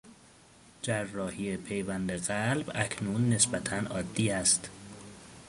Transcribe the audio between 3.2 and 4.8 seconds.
نسبتا عادی است.